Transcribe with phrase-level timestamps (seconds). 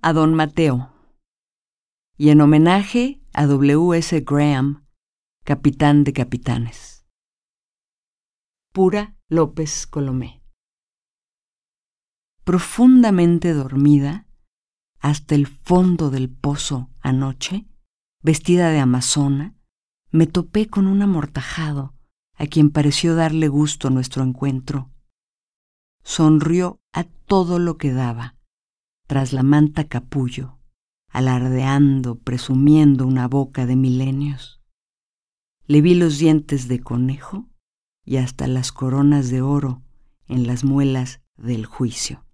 [0.00, 0.92] a don Mateo
[2.16, 3.96] y en homenaje a W.
[3.98, 4.20] S.
[4.20, 4.86] Graham,
[5.44, 7.04] capitán de capitanes.
[8.72, 10.42] Pura López Colomé.
[12.44, 14.26] Profundamente dormida,
[15.00, 17.66] hasta el fondo del pozo anoche,
[18.22, 19.56] vestida de amazona,
[20.10, 21.94] me topé con un amortajado
[22.34, 24.92] a quien pareció darle gusto nuestro encuentro.
[26.04, 28.37] Sonrió a todo lo que daba,
[29.08, 30.58] tras la manta capullo,
[31.08, 34.60] alardeando, presumiendo una boca de milenios.
[35.66, 37.48] Le vi los dientes de conejo
[38.04, 39.82] y hasta las coronas de oro
[40.26, 42.26] en las muelas del juicio.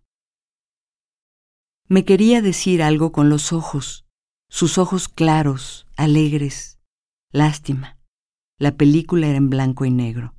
[1.88, 4.04] Me quería decir algo con los ojos,
[4.50, 6.80] sus ojos claros, alegres.
[7.30, 7.98] Lástima,
[8.58, 10.34] la película era en blanco y negro.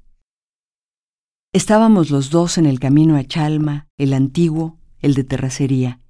[1.54, 6.02] Estábamos los dos en el camino a Chalma, el antiguo, el de terracería.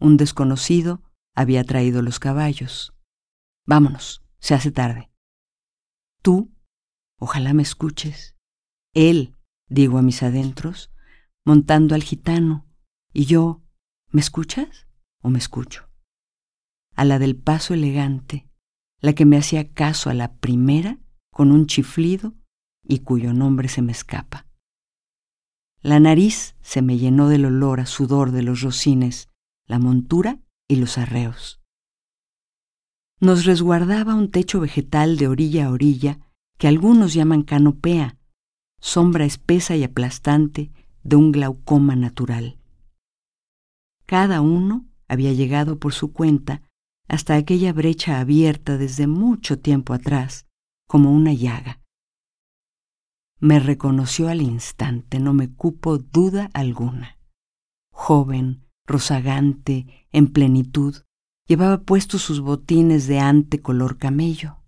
[0.00, 1.02] Un desconocido
[1.34, 2.94] había traído los caballos.
[3.66, 5.10] Vámonos, se hace tarde.
[6.22, 6.52] Tú,
[7.18, 8.34] ojalá me escuches.
[8.94, 9.36] Él,
[9.68, 10.90] digo a mis adentros,
[11.44, 12.66] montando al gitano,
[13.12, 13.62] y yo,
[14.10, 14.86] ¿me escuchas
[15.22, 15.88] o me escucho?
[16.96, 18.48] A la del paso elegante,
[19.00, 20.98] la que me hacía caso a la primera
[21.30, 22.34] con un chiflido
[22.82, 24.46] y cuyo nombre se me escapa.
[25.82, 29.29] La nariz se me llenó del olor a sudor de los rocines,
[29.70, 31.60] la montura y los arreos.
[33.20, 36.18] Nos resguardaba un techo vegetal de orilla a orilla
[36.58, 38.18] que algunos llaman canopea,
[38.80, 40.72] sombra espesa y aplastante
[41.04, 42.58] de un glaucoma natural.
[44.06, 46.62] Cada uno había llegado por su cuenta
[47.06, 50.46] hasta aquella brecha abierta desde mucho tiempo atrás,
[50.88, 51.80] como una llaga.
[53.38, 57.18] Me reconoció al instante, no me cupo duda alguna.
[57.92, 60.96] Joven, rozagante, en plenitud,
[61.46, 64.58] llevaba puestos sus botines de ante color camello.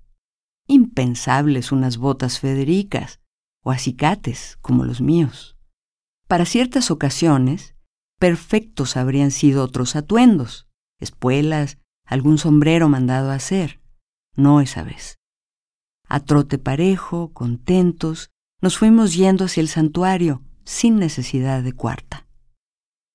[0.67, 3.21] Impensables unas botas federicas
[3.63, 5.57] o acicates como los míos.
[6.29, 7.77] Para ciertas ocasiones,
[8.19, 10.69] perfectos habrían sido otros atuendos,
[10.99, 13.81] espuelas, algún sombrero mandado a hacer.
[14.35, 15.19] No esa vez.
[16.09, 18.31] A trote parejo, contentos,
[18.61, 22.27] nos fuimos yendo hacia el santuario sin necesidad de cuarta.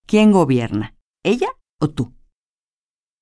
[0.06, 0.97] ¿Quién gobierna?
[1.24, 1.48] ¿Ella
[1.80, 2.14] o tú?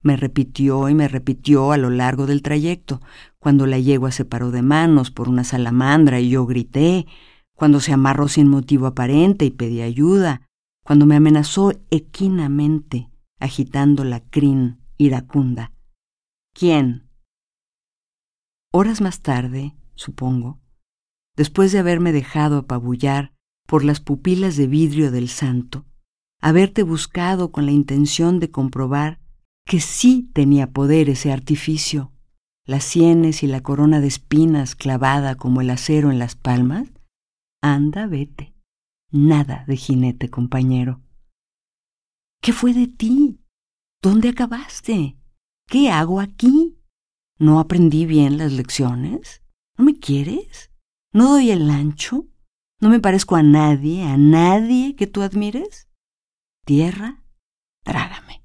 [0.02, 3.02] Me repitió y me repitió a lo largo del trayecto,
[3.40, 7.08] cuando la yegua se paró de manos por una salamandra y yo grité,
[7.56, 10.48] cuando se amarró sin motivo aparente y pedí ayuda,
[10.84, 15.74] cuando me amenazó equinamente, agitando la crin iracunda.
[16.54, 17.10] ¿Quién?
[18.72, 20.60] Horas más tarde, supongo,
[21.36, 23.34] después de haberme dejado apabullar
[23.66, 25.86] por las pupilas de vidrio del santo,
[26.46, 29.20] haberte buscado con la intención de comprobar
[29.66, 32.12] que sí tenía poder ese artificio,
[32.68, 36.88] las sienes y la corona de espinas clavada como el acero en las palmas,
[37.64, 38.54] anda, vete.
[39.12, 41.02] Nada de jinete, compañero.
[42.44, 43.40] ¿Qué fue de ti?
[44.00, 45.18] ¿Dónde acabaste?
[45.68, 46.78] ¿Qué hago aquí?
[47.40, 49.42] ¿No aprendí bien las lecciones?
[49.80, 50.70] ¿No me quieres?
[51.12, 52.28] ¿No doy el ancho?
[52.80, 55.90] ¿No me parezco a nadie, a nadie que tú admires?
[56.66, 57.22] Tierra,
[57.84, 58.44] trágame.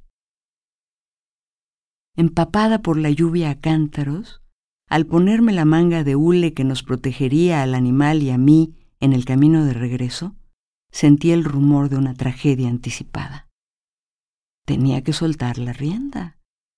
[2.14, 4.42] Empapada por la lluvia a cántaros,
[4.90, 9.14] al ponerme la manga de hule que nos protegería al animal y a mí en
[9.14, 10.36] el camino de regreso,
[10.92, 13.48] sentí el rumor de una tragedia anticipada.
[14.66, 16.36] Tenía que soltar la rienda,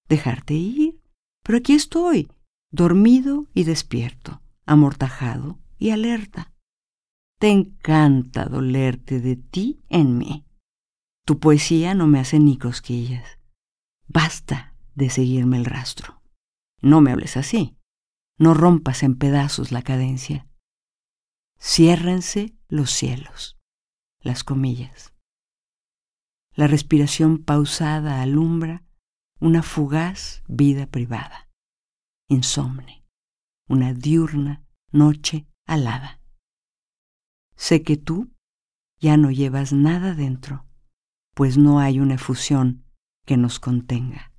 [0.08, 1.00] dejarte ir,
[1.42, 2.30] pero aquí estoy,
[2.70, 6.52] dormido y despierto, amortajado, y alerta.
[7.40, 10.46] Te encanta dolerte de ti en mí.
[11.24, 13.38] Tu poesía no me hace ni cosquillas.
[14.08, 16.20] Basta de seguirme el rastro.
[16.80, 17.76] No me hables así.
[18.38, 20.48] No rompas en pedazos la cadencia.
[21.60, 23.56] Ciérrense los cielos.
[24.20, 25.14] Las comillas.
[26.54, 28.84] La respiración pausada alumbra
[29.40, 31.48] una fugaz vida privada.
[32.28, 33.04] Insomne.
[33.68, 36.20] Una diurna noche alada.
[37.56, 38.32] Sé que tú
[38.98, 40.66] ya no llevas nada dentro,
[41.34, 42.84] pues no hay una efusión
[43.26, 44.32] que nos contenga.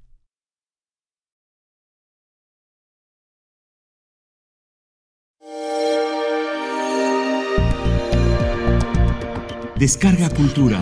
[9.76, 10.82] Descarga Cultura.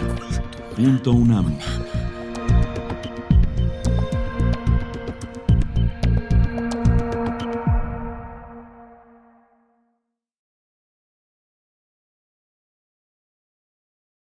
[0.75, 1.57] Punto UNAM.